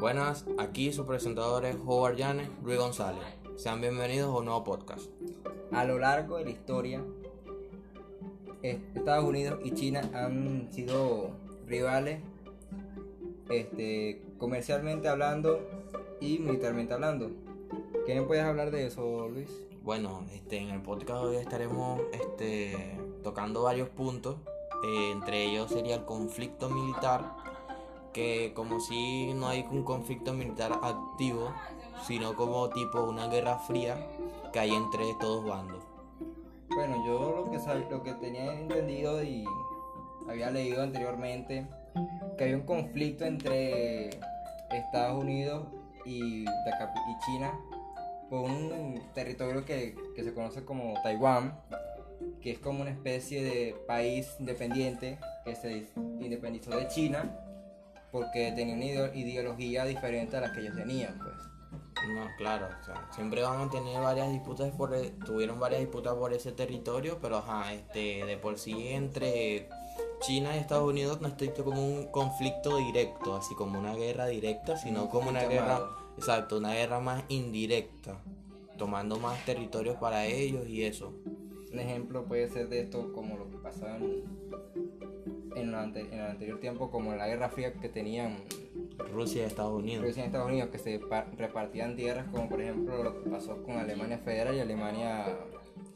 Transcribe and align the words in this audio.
Buenas, 0.00 0.44
aquí 0.58 0.92
su 0.92 1.04
presentador 1.06 1.64
es 1.64 1.74
Howard 1.84 2.14
Llanes, 2.14 2.48
Luis 2.62 2.78
González. 2.78 3.24
Sean 3.56 3.80
bienvenidos 3.80 4.32
a 4.32 4.38
un 4.38 4.44
nuevo 4.44 4.62
podcast. 4.62 5.10
A 5.72 5.84
lo 5.84 5.98
largo 5.98 6.36
de 6.36 6.44
la 6.44 6.50
historia, 6.50 7.04
Estados 8.62 9.24
Unidos 9.24 9.58
y 9.64 9.72
China 9.72 10.08
han 10.14 10.70
sido 10.70 11.32
rivales 11.66 12.20
este, 13.50 14.22
comercialmente 14.38 15.08
hablando 15.08 15.66
y 16.20 16.38
militarmente 16.38 16.94
hablando. 16.94 17.32
¿Qué 18.06 18.14
me 18.14 18.22
puedes 18.22 18.44
hablar 18.44 18.70
de 18.70 18.86
eso, 18.86 19.28
Luis? 19.28 19.50
Bueno, 19.82 20.24
este, 20.32 20.58
en 20.58 20.68
el 20.68 20.80
podcast 20.80 21.24
hoy 21.24 21.36
estaremos 21.38 22.00
este, 22.12 22.96
tocando 23.24 23.64
varios 23.64 23.88
puntos. 23.88 24.36
Eh, 24.84 25.10
entre 25.10 25.42
ellos 25.44 25.72
sería 25.72 25.96
el 25.96 26.04
conflicto 26.04 26.70
militar, 26.70 27.34
que 28.12 28.52
como 28.54 28.80
si 28.80 29.32
no 29.34 29.48
hay 29.48 29.66
un 29.70 29.82
conflicto 29.84 30.32
militar 30.32 30.72
activo, 30.82 31.52
sino 32.06 32.34
como 32.34 32.68
tipo 32.70 33.02
una 33.02 33.26
guerra 33.28 33.58
fría 33.58 33.96
que 34.52 34.58
hay 34.60 34.72
entre 34.72 35.04
todos 35.20 35.44
bandos. 35.44 35.84
Bueno, 36.74 37.04
yo 37.06 37.44
lo 37.44 37.50
que, 37.50 37.58
sab- 37.58 37.88
lo 37.88 38.02
que 38.02 38.14
tenía 38.14 38.52
entendido 38.54 39.22
y 39.22 39.44
había 40.28 40.50
leído 40.50 40.82
anteriormente, 40.82 41.66
que 42.36 42.44
había 42.44 42.56
un 42.56 42.62
conflicto 42.66 43.24
entre 43.24 44.10
Estados 44.70 45.18
Unidos 45.22 45.66
y, 46.04 46.44
y 46.44 47.18
China 47.26 47.52
por 48.30 48.40
un 48.42 49.00
territorio 49.14 49.64
que, 49.64 49.96
que 50.14 50.22
se 50.22 50.34
conoce 50.34 50.64
como 50.64 50.94
Taiwán, 51.02 51.58
que 52.42 52.52
es 52.52 52.58
como 52.58 52.82
una 52.82 52.90
especie 52.90 53.42
de 53.42 53.74
país 53.86 54.28
independiente 54.38 55.18
que 55.44 55.56
se 55.56 55.86
independizó 56.20 56.70
de 56.70 56.86
China 56.88 57.34
porque 58.12 58.52
tenía 58.52 58.74
una 58.74 58.84
ideo- 58.84 59.14
ideología 59.14 59.84
diferente 59.84 60.36
a 60.36 60.40
la 60.40 60.52
que 60.52 60.60
ellos 60.60 60.74
tenían, 60.76 61.18
pues. 61.18 61.34
No, 62.14 62.26
claro, 62.38 62.68
o 62.80 62.84
sea, 62.84 63.08
siempre 63.12 63.42
van 63.42 63.60
a 63.60 63.70
tener 63.70 64.00
varias 64.00 64.30
disputas 64.30 64.70
por 64.72 64.94
e- 64.94 65.10
tuvieron 65.26 65.58
varias 65.58 65.80
disputas 65.80 66.14
por 66.14 66.32
ese 66.32 66.52
territorio, 66.52 67.18
pero 67.20 67.38
ajá, 67.38 67.72
este, 67.74 68.24
de 68.24 68.36
por 68.36 68.56
sí 68.58 68.88
entre 68.88 69.68
China 70.20 70.54
y 70.56 70.60
Estados 70.60 70.88
Unidos 70.88 71.20
no 71.20 71.28
estoy 71.28 71.48
como 71.50 71.84
un 71.84 72.06
conflicto 72.06 72.76
directo, 72.78 73.36
así 73.36 73.54
como 73.56 73.78
una 73.78 73.94
guerra 73.94 74.26
directa, 74.26 74.76
sino 74.76 75.08
como 75.10 75.28
una 75.30 75.44
guerra, 75.44 75.80
exacto, 76.16 76.58
una 76.58 76.72
guerra 76.72 77.00
más 77.00 77.24
indirecta, 77.28 78.16
tomando 78.78 79.16
más 79.18 79.44
territorios 79.44 79.96
para 79.96 80.24
ellos 80.26 80.66
y 80.68 80.84
eso. 80.84 81.12
Un 81.72 81.80
ejemplo 81.80 82.24
puede 82.24 82.48
ser 82.48 82.68
de 82.68 82.80
esto 82.80 83.12
como 83.12 83.36
lo 83.36 83.48
que 83.50 83.58
pasaba 83.58 83.96
en, 83.96 84.24
en, 85.56 85.74
ante- 85.74 86.00
en 86.00 86.12
el 86.14 86.26
anterior 86.26 86.58
tiempo, 86.60 86.90
como 86.90 87.14
la 87.14 87.26
Guerra 87.26 87.48
Fría 87.50 87.72
que 87.74 87.88
tenían 87.88 88.36
Rusia 89.12 89.42
y 89.42 89.46
Estados 89.46 89.74
Unidos. 89.74 90.04
Rusia 90.04 90.22
y 90.22 90.26
Estados 90.26 90.48
Unidos, 90.48 90.70
que 90.70 90.78
se 90.78 90.98
pa- 90.98 91.26
repartían 91.36 91.94
tierras, 91.96 92.26
como 92.30 92.48
por 92.48 92.60
ejemplo 92.62 93.02
lo 93.02 93.22
que 93.22 93.28
pasó 93.30 93.62
con 93.62 93.76
Alemania 93.76 94.18
Federal 94.18 94.54
y 94.54 94.60
Alemania 94.60 95.26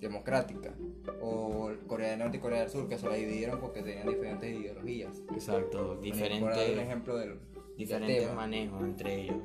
Democrática, 0.00 0.74
o 1.20 1.70
Corea 1.86 2.10
del 2.10 2.18
Norte 2.18 2.36
y 2.36 2.40
Corea 2.40 2.60
del 2.60 2.70
Sur, 2.70 2.88
que 2.88 2.98
se 2.98 3.08
la 3.08 3.14
dividieron 3.14 3.60
porque 3.60 3.82
tenían 3.82 4.08
diferentes 4.08 4.52
ideologías. 4.60 5.22
Exacto, 5.32 5.78
dar 5.78 5.96
un 5.96 6.02
diferentes, 6.02 6.78
ejemplo 6.78 7.16
del, 7.16 7.38
diferentes 7.76 8.34
manejos 8.34 8.82
entre 8.82 9.22
ellos. 9.22 9.36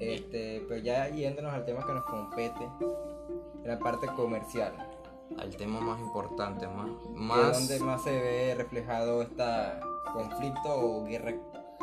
Este, 0.00 0.62
pero 0.68 0.82
ya 0.82 1.08
yéndonos 1.08 1.52
al 1.52 1.64
tema 1.64 1.86
que 1.86 1.92
nos 1.92 2.04
compete, 2.04 2.68
la 3.64 3.78
parte 3.78 4.06
comercial. 4.16 4.72
Al 5.38 5.56
tema 5.56 5.80
más 5.80 6.00
importante, 6.00 6.66
más, 6.68 6.88
más 7.14 7.58
donde 7.58 7.80
más 7.80 8.02
se 8.02 8.10
ve 8.10 8.54
reflejado 8.56 9.22
este 9.22 9.44
conflicto 10.12 10.68
o 10.68 11.04
guerra, 11.04 11.34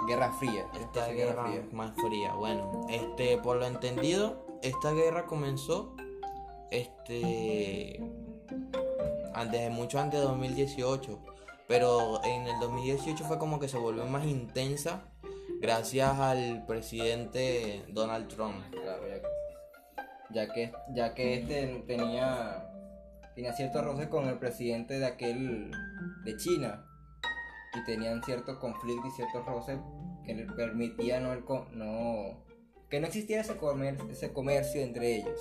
guerra 0.08 0.32
fría. 0.34 0.66
esta 0.80 1.08
guerra 1.10 1.46
más 1.72 1.94
fría. 1.96 2.34
Bueno, 2.34 2.88
este, 2.90 3.38
por 3.38 3.58
lo 3.58 3.66
entendido, 3.66 4.46
esta 4.62 4.92
guerra 4.94 5.26
comenzó, 5.26 5.96
este, 6.72 8.02
antes, 9.34 9.70
mucho 9.72 10.00
antes 10.00 10.20
de 10.20 10.26
2018, 10.26 11.20
pero 11.68 12.24
en 12.24 12.48
el 12.48 12.60
2018 12.60 13.24
fue 13.26 13.38
como 13.38 13.60
que 13.60 13.68
se 13.68 13.78
volvió 13.78 14.06
más 14.06 14.26
intensa 14.26 15.04
gracias 15.62 16.20
al 16.20 16.66
presidente 16.66 17.86
Donald 17.90 18.28
Trump. 18.28 18.56
Claro, 18.72 19.04
ya, 19.08 19.22
ya 20.34 20.54
que 20.54 20.72
ya 20.94 21.14
que 21.14 21.36
este 21.36 21.84
tenía 21.88 22.71
tenía 23.36 23.54
ciertos 23.54 23.84
roces 23.84 24.08
con 24.08 24.28
el 24.28 24.38
presidente 24.38 25.00
de 25.00 25.06
aquel 25.06 25.72
de 26.24 26.38
China 26.38 26.86
y 27.74 27.84
tenían 27.86 28.24
ciertos 28.24 28.58
conflictos 28.58 29.14
y 29.14 29.16
ciertos 29.16 29.46
roces 29.46 29.80
que 30.26 30.34
le 30.34 30.46
permitían 30.46 31.24
no, 31.24 31.34
el 31.34 31.44
no 31.74 32.44
que 32.90 33.00
no 33.00 33.08
existiera 33.08 33.42
ese 33.42 33.56
comercio, 33.56 34.10
ese 34.10 34.34
comercio 34.34 34.82
entre 34.82 35.18
ellos. 35.18 35.40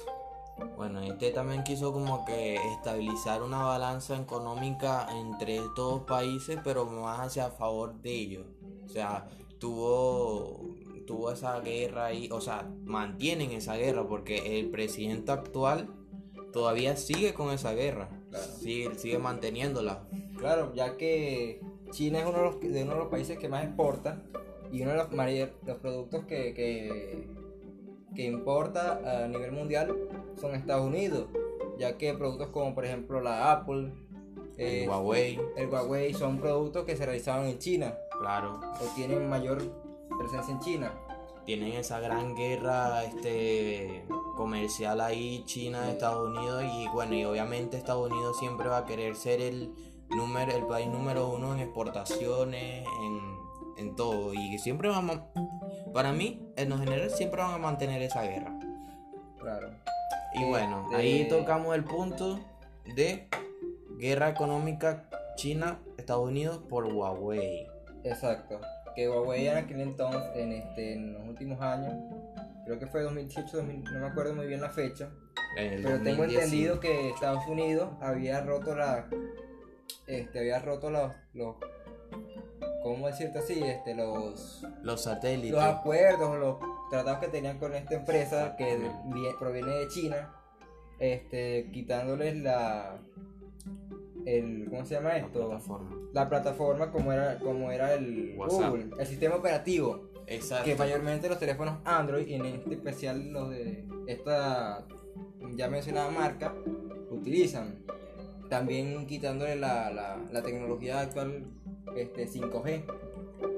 Bueno, 0.76 1.00
este 1.00 1.30
también 1.32 1.64
quiso 1.64 1.92
como 1.92 2.24
que 2.24 2.54
estabilizar 2.54 3.42
una 3.42 3.62
balanza 3.64 4.16
económica 4.16 5.08
entre 5.10 5.56
estos 5.56 6.02
países, 6.02 6.58
pero 6.62 6.86
más 6.86 7.18
hacia 7.20 7.50
favor 7.50 8.00
de 8.00 8.10
ellos. 8.10 8.46
O 8.84 8.88
sea, 8.88 9.26
tuvo, 9.58 10.60
tuvo 11.06 11.32
esa 11.32 11.58
guerra 11.60 12.06
ahí, 12.06 12.28
o 12.30 12.40
sea, 12.40 12.68
mantienen 12.84 13.50
esa 13.52 13.76
guerra 13.76 14.06
porque 14.06 14.60
el 14.60 14.70
presidente 14.70 15.32
actual 15.32 15.88
todavía 16.52 16.96
sigue 16.96 17.34
con 17.34 17.50
esa 17.50 17.72
guerra. 17.72 18.08
Claro. 18.30 18.46
Sigue, 18.60 18.94
sigue 18.96 19.18
manteniéndola. 19.18 20.04
Claro, 20.38 20.72
ya 20.74 20.96
que 20.96 21.60
China 21.90 22.20
es 22.20 22.26
uno 22.26 22.38
de 22.38 22.44
los, 22.44 22.60
de 22.60 22.82
uno 22.84 22.92
de 22.94 22.98
los 22.98 23.08
países 23.08 23.38
que 23.38 23.48
más 23.48 23.64
exporta 23.64 24.22
y 24.72 24.82
uno 24.82 24.92
de 24.92 24.96
los, 24.98 25.12
mayor- 25.12 25.52
los 25.66 25.76
productos 25.78 26.24
que, 26.26 26.54
que, 26.54 27.28
que 28.14 28.24
importa 28.24 29.24
a 29.24 29.26
nivel 29.28 29.52
mundial 29.52 29.96
son 30.40 30.54
Estados 30.54 30.86
Unidos, 30.86 31.26
ya 31.78 31.98
que 31.98 32.14
productos 32.14 32.48
como 32.48 32.74
por 32.74 32.84
ejemplo 32.84 33.20
la 33.20 33.50
Apple, 33.52 33.92
eh, 34.56 34.84
El 34.84 34.88
Huawei, 34.88 35.40
el 35.56 35.68
Huawei 35.68 36.14
son 36.14 36.38
productos 36.38 36.84
que 36.84 36.96
se 36.96 37.04
realizaban 37.04 37.46
en 37.46 37.58
China 37.58 37.94
claro. 38.18 38.60
o 38.80 38.94
tienen 38.94 39.28
mayor 39.28 39.58
presencia 40.18 40.52
en 40.54 40.60
China. 40.60 40.92
Tienen 41.44 41.72
esa 41.72 42.00
gran 42.00 42.34
guerra 42.34 43.04
este 43.04 44.04
comercial 44.36 45.00
ahí 45.00 45.42
China 45.46 45.90
Estados 45.90 46.28
Unidos 46.28 46.64
y 46.64 46.88
bueno 46.88 47.14
y 47.14 47.24
obviamente 47.24 47.76
Estados 47.76 48.10
Unidos 48.10 48.38
siempre 48.38 48.68
va 48.68 48.78
a 48.78 48.84
querer 48.86 49.14
ser 49.16 49.40
el 49.40 49.72
número 50.10 50.52
el 50.52 50.66
país 50.66 50.86
número 50.88 51.28
uno 51.28 51.54
en 51.54 51.60
exportaciones 51.60 52.86
en, 53.02 53.36
en 53.78 53.96
todo 53.96 54.32
y 54.34 54.58
siempre 54.58 54.88
vamos 54.88 55.20
para 55.92 56.12
mí 56.12 56.40
en 56.56 56.68
lo 56.68 56.78
general 56.78 57.10
siempre 57.10 57.40
van 57.42 57.54
a 57.54 57.58
mantener 57.58 58.02
esa 58.02 58.22
guerra 58.22 58.56
Claro. 59.38 59.70
y 60.34 60.44
bueno 60.44 60.82
Este- 60.90 60.96
ahí 60.96 61.28
tocamos 61.28 61.74
el 61.74 61.84
punto 61.84 62.38
de 62.94 63.28
guerra 63.98 64.28
económica 64.28 65.08
China 65.36 65.78
Estados 65.96 66.28
Unidos 66.28 66.58
por 66.68 66.84
Huawei 66.86 67.66
Exacto. 68.04 68.58
Que 68.94 69.08
Huawei 69.08 69.46
en 69.48 69.56
aquel 69.56 69.80
entonces, 69.80 70.22
en, 70.34 70.52
este, 70.52 70.94
en 70.94 71.12
los 71.14 71.26
últimos 71.28 71.60
años, 71.60 71.94
creo 72.64 72.78
que 72.78 72.86
fue 72.86 73.02
2018, 73.02 73.56
2000, 73.58 73.84
no 73.84 74.00
me 74.00 74.06
acuerdo 74.06 74.34
muy 74.34 74.46
bien 74.46 74.60
la 74.60 74.70
fecha, 74.70 75.10
el 75.56 75.82
Pero 75.82 75.96
tengo 76.02 76.18
2010, 76.22 76.44
entendido 76.44 76.80
que 76.80 77.10
Estados 77.10 77.46
Unidos 77.46 77.90
había 78.00 78.40
roto 78.42 78.74
la. 78.74 79.08
Este, 80.06 80.38
había 80.40 80.58
roto 80.60 80.90
los. 80.90 81.12
los 81.34 81.56
¿Cómo 82.82 83.06
decirte 83.06 83.38
así? 83.38 83.62
Este, 83.62 83.94
los. 83.94 84.64
los 84.82 85.02
satélites 85.02 85.50
Los 85.52 85.62
acuerdos, 85.62 86.38
los 86.38 86.56
tratados 86.90 87.20
que 87.20 87.28
tenían 87.28 87.58
con 87.58 87.74
esta 87.74 87.94
empresa 87.94 88.56
que 88.56 88.76
vi- 89.06 89.36
proviene 89.38 89.70
de 89.72 89.88
China. 89.88 90.34
Este, 90.98 91.70
quitándoles 91.72 92.36
la. 92.38 92.98
El, 94.26 94.68
¿Cómo 94.68 94.84
se 94.84 94.94
llama 94.94 95.10
la 95.10 95.18
esto? 95.18 95.46
plataforma 95.46 95.96
La 96.12 96.28
plataforma 96.28 96.90
como 96.90 97.12
era, 97.12 97.38
como 97.38 97.70
era 97.70 97.94
el 97.94 98.34
WhatsApp. 98.36 98.70
Google, 98.70 98.90
el 98.98 99.06
sistema 99.06 99.36
operativo 99.36 100.10
exacto 100.26 100.64
que 100.64 100.76
mayormente 100.76 101.28
los 101.28 101.38
teléfonos 101.38 101.78
Android 101.84 102.26
y 102.26 102.34
en 102.34 102.46
este 102.46 102.74
especial 102.74 103.32
los 103.32 103.50
de 103.50 103.84
esta 104.06 104.86
ya 105.56 105.68
mencionada 105.68 106.10
marca 106.10 106.54
utilizan 107.10 107.84
también 108.48 109.06
quitándole 109.06 109.56
la, 109.56 109.90
la, 109.90 110.18
la 110.30 110.42
tecnología 110.42 111.00
actual 111.00 111.44
este 111.96 112.28
5G 112.28 112.84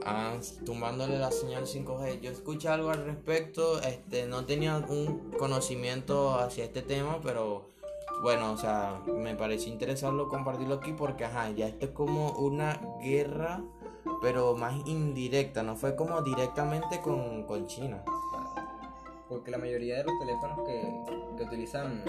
Ah, 0.05 0.37
tumbándole 0.65 1.19
la 1.19 1.31
señal 1.31 1.65
5G. 1.65 2.21
Yo 2.21 2.31
escuché 2.31 2.69
algo 2.69 2.91
al 2.91 3.05
respecto, 3.05 3.81
este, 3.83 4.27
no 4.27 4.45
tenía 4.45 4.77
un 4.77 5.31
conocimiento 5.39 6.35
hacia 6.39 6.65
este 6.65 6.83
tema, 6.83 7.21
pero 7.23 7.71
bueno, 8.23 8.53
o 8.53 8.57
sea, 8.57 9.01
me 9.07 9.35
pareció 9.35 9.73
interesarlo 9.73 10.29
compartirlo 10.29 10.77
aquí 10.77 10.93
porque, 10.93 11.25
ajá, 11.25 11.51
ya 11.51 11.67
esto 11.69 11.87
es 11.87 11.91
como 11.93 12.31
una 12.33 12.81
guerra, 13.03 13.61
pero 14.21 14.55
más 14.57 14.75
indirecta, 14.87 15.63
no 15.63 15.75
fue 15.77 15.97
como 15.97 16.23
directamente 16.23 17.01
con, 17.01 17.45
con 17.45 17.67
China. 17.67 18.03
porque 19.29 19.51
la 19.51 19.59
mayoría 19.59 19.97
de 19.99 20.05
los 20.05 20.19
teléfonos 20.21 20.59
que, 20.67 21.37
que 21.37 21.43
utilizan 21.45 22.03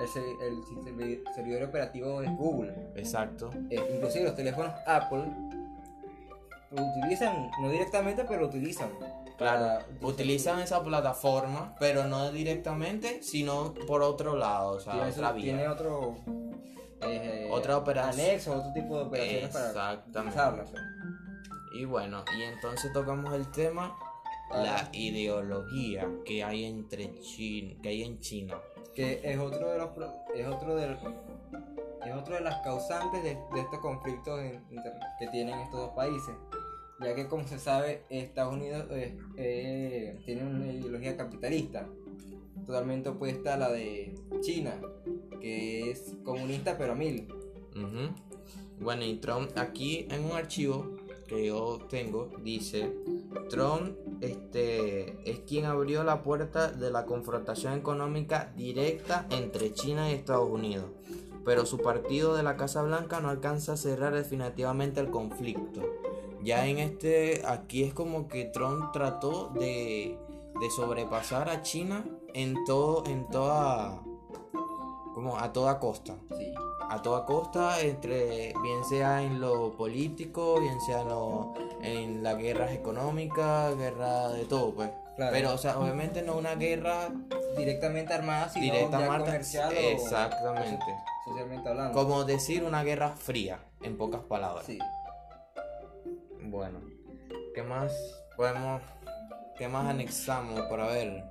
el, 0.00 0.06
el 0.46 0.62
servi- 0.84 1.22
servidor 1.34 1.62
operativo 1.68 2.20
es 2.20 2.30
Google 2.36 2.74
Exacto. 2.96 3.50
Eh, 3.70 3.92
inclusive 3.94 4.24
los 4.24 4.34
teléfonos 4.34 4.72
Apple 4.86 5.24
lo 6.72 6.82
utilizan 6.98 7.48
no 7.62 7.70
directamente 7.70 8.24
pero 8.24 8.40
lo 8.42 8.46
utilizan 8.48 8.90
Claro, 9.36 9.84
para- 9.84 9.86
utilizan 10.08 10.60
esa 10.60 10.82
plataforma, 10.82 11.74
pero 11.78 12.04
no 12.04 12.30
directamente, 12.32 13.22
sino 13.22 13.74
por 13.86 14.02
otro 14.02 14.36
lado, 14.36 14.70
o 14.76 14.80
sea, 14.80 14.92
tiene, 14.94 15.10
otra 15.10 15.32
vía. 15.32 15.44
tiene 15.44 15.68
otro 15.68 16.16
eh, 17.02 17.48
Otra 17.52 17.76
operación. 17.76 18.26
anexo, 18.26 18.56
otro 18.56 18.72
tipo 18.72 18.96
de 18.98 19.04
operaciones 19.04 19.50
para 19.50 19.66
Exactamente. 19.92 20.34
usarla. 20.38 20.64
pues. 20.64 20.82
Y 21.74 21.84
bueno, 21.84 22.24
y 22.38 22.42
entonces 22.42 22.90
tocamos 22.94 23.34
el 23.34 23.50
tema, 23.50 23.94
la 24.50 24.88
ideología 24.92 26.08
que 26.24 26.42
hay 26.42 26.64
entre 26.64 27.18
China, 27.20 27.74
que 27.82 27.88
hay 27.90 28.02
en 28.02 28.18
China. 28.20 28.54
que 28.94 29.20
es 29.22 29.38
otro 29.38 29.68
de 29.70 29.76
los 29.78 29.90
es 30.34 30.46
otro 30.46 30.74
de 30.74 30.90
es 32.06 32.14
otro 32.14 32.34
de 32.34 32.40
las 32.40 32.62
causantes 32.62 33.22
de, 33.22 33.34
de 33.52 33.60
estos 33.60 33.78
conflictos 33.80 34.40
en- 34.40 34.64
que 35.18 35.26
tienen 35.28 35.58
estos 35.58 35.80
dos 35.80 35.90
países 35.90 36.34
ya 37.00 37.14
que 37.14 37.26
como 37.26 37.46
se 37.46 37.58
sabe 37.58 38.04
Estados 38.10 38.54
Unidos 38.54 38.86
eh, 38.90 39.16
eh, 39.36 40.18
tiene 40.24 40.44
una 40.44 40.72
ideología 40.72 41.16
capitalista 41.16 41.88
totalmente 42.64 43.10
opuesta 43.10 43.54
a 43.54 43.56
la 43.58 43.70
de 43.70 44.14
China 44.40 44.80
que 45.40 45.90
es 45.90 46.14
comunista 46.24 46.76
pero 46.78 46.92
a 46.92 46.96
mil. 46.96 47.28
Bueno, 48.80 49.04
y 49.04 49.16
Trump 49.16 49.50
aquí 49.56 50.06
en 50.10 50.24
un 50.24 50.32
archivo 50.32 50.96
que 51.26 51.46
yo 51.46 51.78
tengo 51.88 52.30
dice, 52.42 52.92
Trump 53.50 53.96
este, 54.20 55.28
es 55.28 55.40
quien 55.40 55.64
abrió 55.64 56.04
la 56.04 56.22
puerta 56.22 56.70
de 56.70 56.90
la 56.90 57.04
confrontación 57.04 57.74
económica 57.74 58.52
directa 58.56 59.26
entre 59.30 59.72
China 59.72 60.10
y 60.10 60.14
Estados 60.14 60.48
Unidos, 60.48 60.86
pero 61.44 61.66
su 61.66 61.78
partido 61.78 62.36
de 62.36 62.42
la 62.42 62.56
Casa 62.56 62.82
Blanca 62.82 63.20
no 63.20 63.28
alcanza 63.28 63.72
a 63.72 63.76
cerrar 63.76 64.14
definitivamente 64.14 65.00
el 65.00 65.10
conflicto. 65.10 65.82
Ya 66.46 66.66
en 66.66 66.78
este, 66.78 67.42
aquí 67.46 67.82
es 67.82 67.92
como 67.92 68.28
que 68.28 68.44
Trump 68.44 68.92
trató 68.92 69.48
de, 69.48 70.18
de 70.60 70.70
sobrepasar 70.70 71.48
a 71.50 71.62
China 71.62 72.04
en 72.34 72.64
todo, 72.64 73.04
en 73.06 73.28
toda, 73.28 74.00
como 75.14 75.38
a 75.38 75.52
toda 75.52 75.78
costa 75.78 76.16
sí 76.38 76.54
a 76.88 77.02
toda 77.02 77.24
costa, 77.24 77.80
entre 77.80 78.54
bien 78.62 78.84
sea 78.88 79.22
en 79.22 79.40
lo 79.40 79.72
político, 79.72 80.60
bien 80.60 80.80
sea 80.80 81.00
en, 81.00 81.08
lo, 81.08 81.54
en 81.82 82.22
las 82.22 82.38
guerras 82.38 82.72
económicas, 82.72 83.76
guerra 83.76 84.28
de 84.28 84.44
todo, 84.44 84.74
pues. 84.74 84.90
Claro. 85.16 85.32
Pero, 85.32 85.54
o 85.54 85.58
sea, 85.58 85.78
obviamente 85.78 86.22
no 86.22 86.36
una 86.36 86.54
guerra 86.56 87.08
directamente 87.56 88.12
armada 88.12 88.50
sino 88.50 88.64
directa 88.64 89.00
ya 89.00 89.08
Marta. 89.08 89.24
comercial 89.24 89.72
o 89.74 89.78
Exactamente. 89.78 90.84
socialmente 91.24 91.68
hablando 91.70 91.98
Como 91.98 92.24
decir 92.24 92.62
una 92.64 92.84
guerra 92.84 93.16
fría, 93.16 93.58
en 93.82 93.96
pocas 93.96 94.20
palabras. 94.22 94.66
sí 94.66 94.78
Bueno, 96.56 96.80
¿qué 97.54 97.62
más 97.62 97.92
podemos, 98.34 98.80
qué 99.58 99.68
más 99.68 99.86
anexamos 99.90 100.58
para 100.70 100.86
ver? 100.86 101.22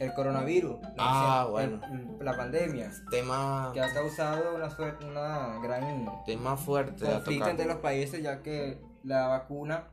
el 0.00 0.12
coronavirus 0.14 0.80
la 0.80 0.88
Ah, 0.98 1.46
bueno. 1.50 1.80
el- 1.92 2.24
la 2.24 2.36
pandemia 2.36 2.90
Tema, 3.10 3.70
que 3.74 3.80
ha 3.80 3.92
causado 3.94 4.54
una, 4.56 4.68
suerte, 4.70 5.04
una 5.06 5.58
gran 5.62 6.08
tema 6.24 6.56
fuerte 6.56 7.04
conflicto 7.04 7.48
entre 7.50 7.66
los 7.66 7.76
países 7.76 8.20
ya 8.22 8.42
que 8.42 8.78
la 9.04 9.28
vacuna 9.28 9.84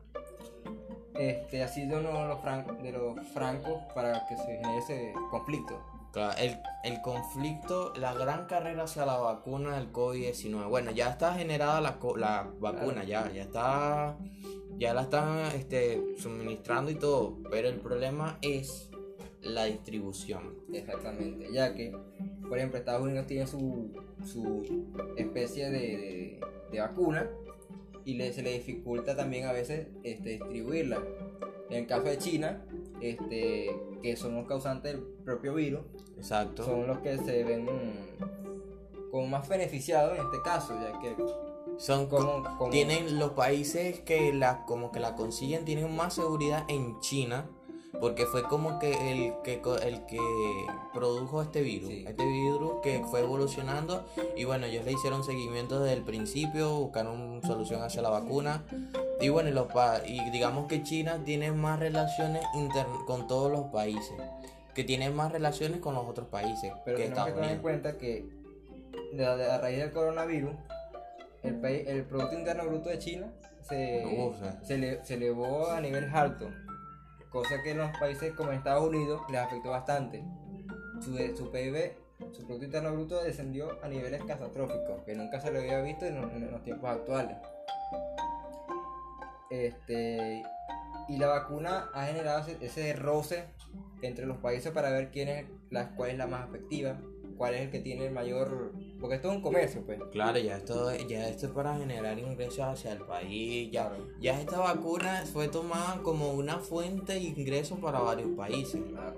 este, 1.15 1.63
ha 1.63 1.67
sido 1.67 1.99
uno 1.99 2.21
de 2.23 2.27
los, 2.27 2.39
fran- 2.41 2.81
de 2.81 2.91
los 2.91 3.27
francos 3.33 3.81
para 3.93 4.25
que 4.27 4.35
se 4.37 4.45
genere 4.45 4.77
ese 4.79 5.13
conflicto. 5.31 5.79
El, 6.15 6.57
el 6.85 7.01
conflicto, 7.01 7.93
la 7.97 8.13
gran 8.13 8.45
carrera 8.45 8.83
hacia 8.83 9.05
la 9.05 9.17
vacuna 9.17 9.75
del 9.77 9.91
COVID-19. 9.91 10.69
Bueno, 10.69 10.91
ya 10.91 11.09
está 11.09 11.33
generada 11.33 11.81
la, 11.81 11.99
la 12.17 12.49
vacuna, 12.59 13.03
ya, 13.03 13.29
ya 13.33 13.41
está, 13.43 14.17
ya 14.77 14.93
la 14.93 15.01
están 15.01 15.39
este, 15.55 16.01
suministrando 16.17 16.89
y 16.91 16.95
todo, 16.95 17.37
pero 17.51 17.67
el 17.67 17.79
problema 17.81 18.37
es 18.41 18.89
la 19.41 19.65
distribución. 19.65 20.55
Exactamente, 20.73 21.51
ya 21.51 21.73
que, 21.75 21.93
por 22.47 22.57
ejemplo, 22.57 22.79
Estados 22.79 23.03
Unidos 23.03 23.27
tiene 23.27 23.45
su, 23.47 23.91
su 24.25 24.63
especie 25.17 25.69
de, 25.69 25.79
de- 25.79 26.39
de 26.71 26.79
vacuna 26.79 27.29
y 28.05 28.13
le, 28.15 28.31
se 28.33 28.41
le 28.41 28.53
dificulta 28.53 29.15
también 29.15 29.45
a 29.47 29.51
veces 29.51 29.87
este, 30.03 30.29
distribuirla. 30.31 30.99
En 31.69 31.77
el 31.79 31.87
caso 31.87 32.03
de 32.03 32.17
China, 32.19 32.65
este, 33.01 33.75
que 34.01 34.15
son 34.15 34.35
los 34.35 34.47
causantes 34.47 34.93
del 34.93 35.01
propio 35.23 35.53
virus, 35.55 35.81
Exacto. 36.17 36.63
son 36.63 36.87
los 36.87 36.99
que 36.99 37.17
se 37.17 37.43
ven 37.43 37.67
como 39.11 39.27
más 39.27 39.47
beneficiados 39.47 40.17
en 40.17 40.25
este 40.25 40.41
caso, 40.43 40.73
ya 40.81 40.99
que 40.99 41.15
Son 41.77 42.07
como, 42.07 42.43
como- 42.57 42.69
tienen 42.71 43.19
los 43.19 43.31
países 43.31 43.99
que 44.01 44.33
la 44.33 44.65
como 44.65 44.91
que 44.91 44.99
la 44.99 45.15
consiguen 45.15 45.65
tienen 45.65 45.93
más 45.95 46.13
seguridad 46.13 46.63
en 46.69 46.99
China 47.01 47.49
porque 47.99 48.25
fue 48.25 48.43
como 48.43 48.77
que 48.79 48.91
el 49.11 49.33
que 49.43 49.61
el 49.83 50.05
que 50.05 50.19
produjo 50.93 51.41
este 51.41 51.61
virus 51.61 51.89
Sí. 51.89 52.03
este 52.07 52.25
virus 52.25 52.73
que 52.83 53.03
fue 53.09 53.21
evolucionando 53.21 54.05
y 54.35 54.43
bueno 54.43 54.65
ellos 54.65 54.83
le 54.85 54.91
hicieron 54.93 55.23
seguimiento 55.23 55.79
desde 55.79 55.97
el 55.97 56.03
principio 56.03 56.75
buscaron 56.77 57.41
solución 57.43 57.81
hacia 57.81 58.01
la 58.01 58.09
vacuna 58.09 58.65
y 59.21 59.29
bueno 59.29 59.49
y, 59.49 59.53
los 59.53 59.71
pa- 59.71 60.01
y 60.05 60.29
digamos 60.31 60.67
que 60.67 60.83
China 60.83 61.19
tiene 61.23 61.51
más 61.51 61.79
relaciones 61.79 62.43
inter- 62.55 62.85
con 63.07 63.27
todos 63.27 63.51
los 63.51 63.65
países 63.71 64.13
que 64.73 64.83
tiene 64.83 65.09
más 65.09 65.31
relaciones 65.31 65.79
con 65.79 65.93
los 65.95 66.05
otros 66.05 66.27
países 66.27 66.73
Pero 66.83 66.97
que 66.97 67.03
tenemos 67.05 67.25
que 67.27 67.31
tener 67.31 67.51
en 67.51 67.61
cuenta 67.61 67.97
que 67.97 68.25
a 69.25 69.57
raíz 69.57 69.77
del 69.79 69.91
coronavirus, 69.91 70.51
el, 71.43 71.55
país- 71.61 71.87
el 71.87 72.03
Producto 72.03 72.35
Interno 72.37 72.65
Bruto 72.65 72.89
de 72.89 72.99
China 72.99 73.31
se, 73.61 74.03
Uf, 74.05 74.35
se, 74.63 74.77
le- 74.77 75.03
se 75.05 75.13
elevó 75.13 75.69
a 75.71 75.79
nivel 75.79 76.09
alto, 76.13 76.49
cosa 77.31 77.61
que 77.63 77.71
en 77.71 77.77
los 77.79 77.97
países 77.97 78.33
como 78.33 78.51
Estados 78.51 78.87
Unidos 78.87 79.21
les 79.29 79.39
afectó 79.41 79.69
bastante. 79.69 80.23
Su, 81.01 81.15
su 81.37 81.51
PIB, 81.51 81.93
su 82.33 82.43
Producto 82.45 82.65
Interno 82.65 82.91
Bruto 82.93 83.23
descendió 83.23 83.77
a 83.83 83.87
niveles 83.87 84.23
catastróficos, 84.25 85.03
que 85.05 85.13
nunca 85.15 85.39
se 85.39 85.51
lo 85.51 85.59
había 85.59 85.81
visto 85.81 86.05
en, 86.05 86.21
los- 86.21 86.31
en 86.33 86.51
los 86.51 86.63
tiempos 86.63 86.89
actuales. 86.89 87.37
Este, 89.63 90.43
y 91.07 91.17
la 91.17 91.27
vacuna 91.27 91.89
ha 91.93 92.05
generado 92.05 92.45
ese, 92.61 92.93
roce 92.93 93.45
entre 94.01 94.25
los 94.25 94.37
países 94.37 94.71
para 94.71 94.89
ver 94.91 95.11
quién 95.11 95.29
es 95.29 95.45
la, 95.69 95.95
cuál 95.95 96.11
es 96.11 96.17
la 96.17 96.27
más 96.27 96.47
efectiva, 96.49 96.99
cuál 97.37 97.53
es 97.55 97.61
el 97.61 97.71
que 97.71 97.79
tiene 97.79 98.07
el 98.07 98.13
mayor... 98.13 98.73
Porque 98.99 99.15
esto 99.15 99.29
es 99.29 99.35
un 99.35 99.41
comercio, 99.41 99.85
pues. 99.85 99.99
Claro, 100.11 100.39
ya 100.39 100.57
esto, 100.57 100.95
ya 101.07 101.27
esto 101.27 101.47
es 101.47 101.51
para 101.51 101.77
generar 101.77 102.17
ingresos 102.17 102.59
hacia 102.59 102.93
el 102.93 102.99
país. 102.99 103.71
Ya, 103.71 103.91
ya 104.19 104.39
esta 104.39 104.59
vacuna 104.59 105.23
fue 105.31 105.47
tomada 105.47 106.01
como 106.01 106.33
una 106.33 106.59
fuente 106.59 107.13
de 107.13 107.19
ingresos 107.19 107.79
para 107.79 107.99
varios 107.99 108.29
países. 108.35 108.81
Claro. 108.89 109.15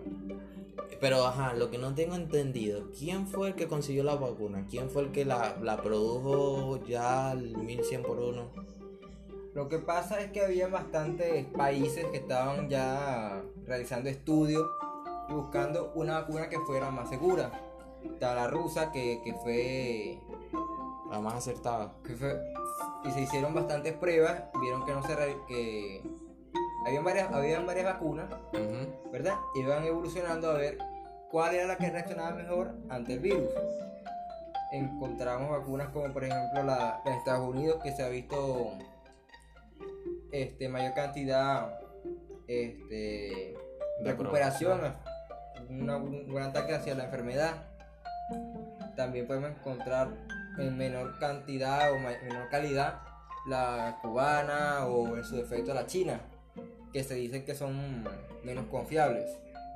Pero, 1.00 1.26
ajá, 1.26 1.54
lo 1.54 1.70
que 1.70 1.78
no 1.78 1.94
tengo 1.94 2.16
entendido, 2.16 2.92
¿quién 2.98 3.28
fue 3.28 3.50
el 3.50 3.56
que 3.56 3.68
consiguió 3.68 4.04
la 4.04 4.16
vacuna? 4.16 4.66
¿Quién 4.70 4.90
fue 4.90 5.04
el 5.04 5.12
que 5.12 5.26
la, 5.26 5.58
la 5.62 5.82
produjo 5.82 6.84
ya 6.86 7.32
al 7.32 7.56
1100 7.56 8.02
por 8.02 8.20
uno? 8.20 8.52
Lo 9.58 9.68
que 9.68 9.80
pasa 9.80 10.22
es 10.22 10.32
que 10.32 10.46
había 10.46 10.68
bastantes 10.68 11.46
países 11.48 12.06
que 12.12 12.18
estaban 12.18 12.70
ya 12.70 13.42
realizando 13.66 14.08
estudios 14.08 14.64
y 15.30 15.34
buscando 15.34 15.94
una 15.96 16.20
vacuna 16.20 16.48
que 16.48 16.60
fuera 16.60 16.92
más 16.92 17.10
segura. 17.10 17.50
Está 18.04 18.36
la 18.36 18.48
rusa 18.48 18.92
que, 18.92 19.20
que 19.24 19.34
fue 19.34 20.20
La 21.10 21.20
más 21.20 21.34
acertada. 21.34 21.96
que 22.06 22.16
fue- 22.16 22.40
y 23.04 23.10
se 23.10 23.22
hicieron 23.22 23.56
bastantes 23.56 23.94
pruebas 23.94 24.44
vieron 24.62 24.86
que 24.86 24.92
no 24.92 25.02
se 25.02 25.16
re- 25.16 25.38
que 25.48 26.04
habían 26.86 27.04
varias 27.04 27.32
habían 27.34 27.66
varias 27.66 27.86
vacunas 27.86 28.28
verdad 29.12 29.36
iban 29.56 29.84
evolucionando 29.86 30.52
a 30.52 30.54
ver 30.54 30.78
cuál 31.32 31.56
era 31.56 31.66
la 31.66 31.78
que 31.78 31.90
reaccionaba 31.90 32.32
mejor 32.36 32.76
ante 32.90 33.14
el 33.14 33.20
virus 33.20 33.50
encontramos 34.72 35.50
vacunas 35.50 35.90
como 35.90 36.12
por 36.14 36.24
ejemplo 36.26 36.64
la, 36.64 37.02
la 37.04 37.12
de 37.12 37.18
Estados 37.18 37.48
Unidos 37.48 37.80
que 37.82 37.92
se 37.96 38.04
ha 38.04 38.10
visto 38.10 38.72
este 40.32 40.70
mayor 40.70 40.94
cantidad 40.94 41.80
este 42.48 43.56
De 44.02 44.12
recuperación 44.12 44.80
una- 45.70 45.98
un 45.98 46.32
buen 46.32 46.44
ataque 46.46 46.76
hacia 46.76 46.96
la 46.96 47.06
enfermedad 47.06 47.56
también 48.96 49.28
podemos 49.28 49.52
encontrar 49.52 50.10
en 50.58 50.78
menor 50.78 51.18
cantidad 51.20 51.92
o 51.92 52.00
menor 52.00 52.50
calidad 52.50 53.00
la 53.48 53.98
cubana 54.02 54.86
o 54.88 55.16
en 55.16 55.24
su 55.24 55.36
defecto 55.38 55.74
la 55.74 55.86
china, 55.86 56.20
que 56.92 57.04
se 57.04 57.14
dicen 57.16 57.46
que 57.46 57.56
son 57.56 58.04
menos 58.44 58.66
confiables, 58.66 59.26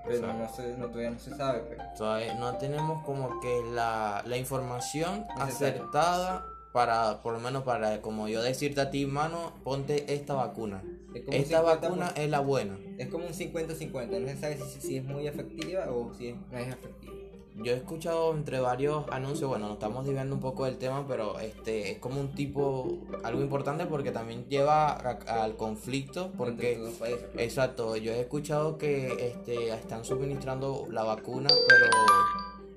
pero 0.06 0.34
no, 0.34 0.50
se, 0.50 0.76
no 0.78 0.88
todavía 0.88 1.12
no 1.12 1.20
se 1.20 1.36
sabe. 1.38 1.62
Pero. 1.70 1.84
Todavía 1.98 2.34
no 2.34 2.58
tenemos 2.58 3.06
como 3.06 3.40
que 3.40 3.62
la, 3.72 4.24
la 4.26 4.36
información 4.38 5.26
acertada 5.38 6.44
para, 6.72 7.22
por 7.22 7.34
lo 7.34 7.40
menos 7.40 7.64
para, 7.64 8.02
como 8.02 8.28
yo 8.28 8.42
decirte 8.42 8.82
a 8.82 8.90
ti, 8.92 9.06
mano, 9.06 9.52
ponte 9.64 10.14
esta 10.14 10.34
vacuna. 10.36 10.84
Es 11.14 11.24
Esta 11.28 11.60
50 11.60 11.62
vacuna 11.62 12.08
es 12.16 12.30
la 12.30 12.40
buena. 12.40 12.78
es 12.98 13.08
como 13.10 13.26
un 13.26 13.34
50-50, 13.34 14.20
no 14.20 14.28
se 14.28 14.38
sabe 14.38 14.58
si, 14.58 14.80
si 14.82 14.98
es 14.98 15.04
muy 15.04 15.28
efectiva 15.28 15.92
o 15.92 16.14
si 16.14 16.28
es, 16.30 16.36
no 16.50 16.58
es 16.58 16.68
efectiva. 16.70 17.14
yo 17.58 17.74
he 17.74 17.76
escuchado 17.76 18.34
entre 18.34 18.62
varios 18.62 19.04
anuncios, 19.12 19.50
bueno, 19.50 19.66
nos 19.68 19.74
estamos 19.76 20.06
desviando 20.06 20.34
un 20.36 20.40
poco 20.42 20.64
del 20.64 20.78
tema, 20.78 21.06
pero 21.06 21.38
este 21.40 21.92
es 21.92 21.98
como 22.00 22.22
un 22.22 22.34
tipo, 22.34 23.00
algo 23.24 23.42
importante 23.42 23.86
porque 23.88 24.12
también 24.14 24.46
lleva 24.48 24.92
a- 24.94 25.44
al 25.44 25.58
conflicto, 25.58 26.28
Entre 26.28 26.38
porque 26.38 26.78
dos 26.78 26.94
países. 26.94 27.26
Exacto, 27.38 27.98
yo 27.98 28.14
he 28.14 28.22
escuchado 28.22 28.78
que 28.78 29.08
este, 29.28 29.68
están 29.74 30.06
suministrando 30.06 30.88
la 30.90 31.04
vacuna, 31.04 31.50
pero 31.68 31.88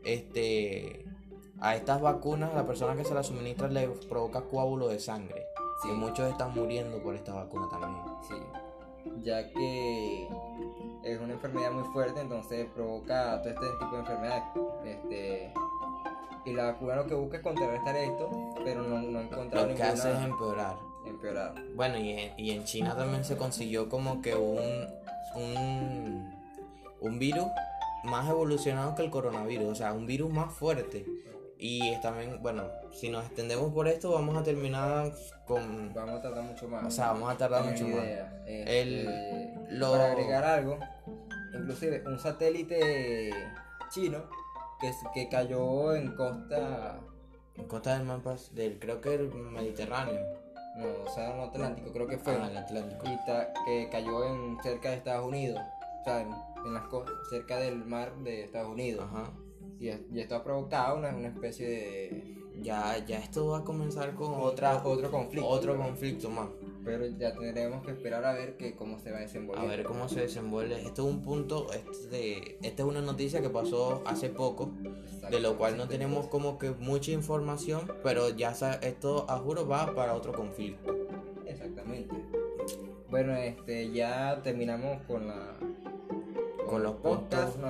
este, 0.03 1.05
a 1.65 1.75
estas 1.77 1.99
vacunas 2.03 2.53
la 2.55 2.67
persona 2.67 2.95
que 2.95 3.05
se 3.05 3.15
las 3.15 3.27
suministra 3.29 3.69
le 3.69 3.89
provoca 3.89 4.43
coágulo 4.43 4.89
de 4.89 5.01
sangre. 5.01 5.47
Sí. 5.83 5.89
Y 5.89 5.93
muchos 5.93 6.31
están 6.31 6.53
muriendo 6.55 7.03
por 7.03 7.15
esta 7.15 7.33
vacuna 7.35 7.69
también. 7.71 8.05
Sí, 8.29 8.35
ya 9.23 9.51
que 9.51 10.29
es 11.03 11.21
una 11.21 11.33
enfermedad 11.33 11.73
muy 11.73 11.85
fuerte, 11.85 12.21
entonces 12.21 12.69
provoca 12.75 13.41
todo 13.43 13.53
este 13.55 13.67
tipo 13.81 13.93
de 13.93 13.99
enfermedades. 14.01 14.43
Este, 14.85 15.55
y 16.45 16.53
la 16.53 16.73
vacuna 16.73 16.97
lo 16.97 17.07
que 17.07 17.15
busca 17.15 17.39
es 17.39 17.43
contrarrestar 17.43 17.97
esto, 17.97 18.31
pero 18.63 18.83
no, 18.83 19.01
no 19.01 19.19
ha 19.19 19.23
encontrado 19.23 19.67
Lo 19.67 19.75
que 19.75 19.83
hace 19.83 20.13
es 20.13 20.19
empeorar. 20.19 20.77
empeorar. 21.07 21.55
Bueno, 21.75 21.97
y 21.97 22.11
en, 22.11 22.33
y 22.39 22.51
en 22.51 22.65
China 22.65 22.95
también 22.95 23.25
se 23.25 23.39
consiguió 23.39 23.89
como 23.89 24.21
que 24.21 24.35
un, 24.35 24.87
un, 25.35 26.35
un 27.01 27.19
virus 27.19 27.47
más 28.05 28.29
evolucionado 28.29 28.95
que 28.95 29.03
el 29.03 29.11
coronavirus, 29.11 29.67
o 29.71 29.75
sea, 29.75 29.95
un 29.95 30.05
virus 30.07 30.31
más 30.31 30.53
fuerte. 30.53 31.07
Y 31.59 31.97
también, 32.01 32.43
bueno, 32.43 32.65
si 32.93 33.09
nos 33.09 33.25
extendemos 33.27 33.73
por 33.73 33.87
esto, 33.89 34.13
vamos 34.13 34.37
a 34.37 34.43
terminar 34.43 35.13
con... 35.47 35.93
Vamos 35.95 36.17
a 36.19 36.23
tardar 36.23 36.43
mucho 36.45 36.69
más. 36.69 36.85
O 36.87 36.91
sea, 36.91 37.13
vamos 37.13 37.33
a 37.33 37.37
tardar 37.39 37.65
mucho 37.65 37.85
más. 37.85 37.95
idea. 38.05 38.43
El- 38.47 39.55
lo- 39.71 39.93
Para 39.93 40.13
agregar 40.13 40.45
algo, 40.45 40.79
inclusive 41.55 42.03
un 42.07 42.19
satélite 42.19 43.31
chino 43.91 44.25
que, 44.81 44.93
que 45.15 45.29
cayó 45.29 45.95
en 45.95 46.15
costa, 46.17 46.99
En 47.57 47.65
costa 47.69 47.97
del 47.97 48.07
mapa 48.07 48.35
del, 48.53 48.79
creo 48.79 49.01
que 49.01 49.15
el 49.15 49.33
Mediterráneo. 49.33 50.21
no, 50.77 50.87
o 51.05 51.15
sea, 51.15 51.35
no 51.35 51.45
Atlántico, 51.45 51.93
creo 51.93 52.09
que 52.09 52.19
fue. 52.19 52.35
Ah, 52.35 52.49
el 52.51 52.57
Atlántico. 52.57 53.07
y 53.07 53.17
ta- 53.27 53.53
que 53.65 53.89
cayó 53.91 54.25
en 54.25 54.59
cerca 54.63 54.91
de 54.91 54.97
Estados 54.97 55.27
Unidos, 55.27 55.61
o 56.01 56.05
sea, 56.05 56.21
en, 56.21 56.31
en 56.67 56.75
las 56.75 56.83
costas, 56.89 57.15
cerca 57.31 57.59
del 57.59 57.77
mar 57.85 58.13
de 58.17 58.45
Estados 58.45 58.69
Unidos. 58.71 59.07
Ajá. 59.11 59.31
Y, 59.85 59.89
es- 59.91 60.01
y 60.11 60.21
esto 60.21 60.37
ha 60.37 60.43
provocado 60.43 60.97
una, 60.97 61.15
una 61.15 61.29
especie 61.29 61.69
de 61.69 62.35
Ya, 62.63 63.05
ya 63.05 63.19
esto 63.19 63.49
va 63.49 63.59
a 63.59 63.65
comenzar 63.65 64.15
con 64.15 64.33
otra, 64.35 64.83
otro 64.83 65.11
conflicto. 65.11 65.47
otro 65.47 65.77
conflicto 65.77 66.31
más. 66.31 66.49
Pero 66.85 67.05
ya 67.07 67.35
tendremos 67.35 67.85
que 67.85 67.93
esperar 67.93 68.25
a 68.25 68.33
ver 68.33 68.57
que 68.57 68.75
cómo 68.75 68.99
se 68.99 69.11
va 69.11 69.19
A 69.19 69.21
desenvolviendo. 69.21 69.69
ver 69.77 69.85
cómo 69.85 70.09
se 70.09 70.21
desenvuelve. 70.21 70.77
Esto 70.81 71.07
es 71.07 71.15
un 71.15 71.21
punto, 71.23 71.67
este, 71.73 72.57
esta 72.67 72.83
es 72.83 72.89
una 72.89 73.03
noticia 73.03 73.43
que 73.43 73.51
pasó 73.51 74.03
hace 74.07 74.31
poco, 74.31 74.71
de 75.31 75.41
lo 75.41 75.59
cual 75.59 75.77
no 75.77 75.87
tenemos 75.87 76.29
como 76.29 76.59
que 76.59 76.71
mucha 76.71 77.11
información, 77.13 77.91
pero 78.03 78.31
ya 78.31 78.53
esto 78.83 79.27
a 79.29 79.39
juro 79.39 79.67
va 79.69 79.95
para 79.95 80.15
otro 80.15 80.33
conflicto. 80.33 80.95
Exactamente. 81.47 82.15
Bueno, 83.11 83.35
este 83.37 83.91
ya 83.93 84.41
terminamos 84.43 85.03
con 85.07 85.27
la 85.27 85.57
Con 86.67 86.83
los 86.83 86.95
puntos. 86.97 87.24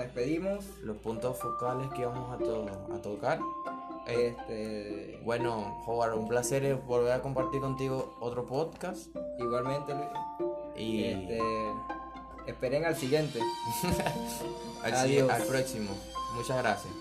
Despedimos. 0.05 0.65
Los 0.83 0.97
puntos 0.99 1.39
focales 1.39 1.89
que 1.95 2.05
vamos 2.07 2.33
a, 2.33 2.39
to- 2.39 2.67
a 2.95 3.03
tocar. 3.03 3.39
Este 4.07 5.21
bueno, 5.25 5.83
Howard, 5.87 6.15
un 6.19 6.29
placer 6.29 6.75
volver 6.87 7.13
a 7.13 7.23
compartir 7.23 7.61
contigo 7.61 8.15
otro 8.21 8.45
podcast. 8.47 9.07
igualmente 9.39 9.95
Luis, 9.95 10.09
Y 10.77 11.05
este 11.05 11.41
esperen 12.47 12.85
al 12.85 12.97
siguiente. 12.97 13.41
al, 14.83 14.95
adiós. 14.95 15.31
al 15.31 15.43
próximo. 15.45 15.91
Muchas 16.37 16.59
gracias. 16.59 16.93